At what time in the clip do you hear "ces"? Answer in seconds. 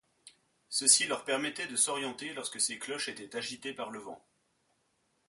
2.59-2.79